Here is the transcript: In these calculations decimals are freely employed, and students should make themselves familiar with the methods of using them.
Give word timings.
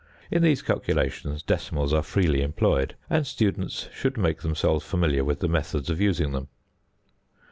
In 0.31 0.41
these 0.41 0.63
calculations 0.63 1.43
decimals 1.43 1.93
are 1.93 2.01
freely 2.01 2.41
employed, 2.41 2.95
and 3.07 3.27
students 3.27 3.87
should 3.93 4.17
make 4.17 4.41
themselves 4.41 4.83
familiar 4.83 5.23
with 5.23 5.41
the 5.41 5.47
methods 5.47 5.91
of 5.91 6.01
using 6.01 6.31
them. 6.31 6.47